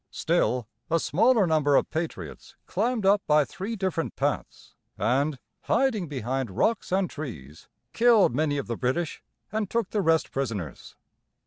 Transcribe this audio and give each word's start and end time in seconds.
Still, 0.09 0.67
a 0.89 0.99
smaller 0.99 1.45
number 1.45 1.75
of 1.75 1.91
patriots 1.91 2.55
climbed 2.65 3.05
up 3.05 3.21
by 3.27 3.45
three 3.45 3.75
different 3.75 4.15
paths, 4.15 4.73
and, 4.97 5.37
hiding 5.65 6.07
behind 6.07 6.49
rocks 6.49 6.91
and 6.91 7.07
trees, 7.07 7.67
killed 7.93 8.33
many 8.33 8.57
of 8.57 8.65
the 8.65 8.77
British, 8.77 9.21
and 9.51 9.69
took 9.69 9.91
the 9.91 10.01
rest 10.01 10.31
prisoners. 10.31 10.95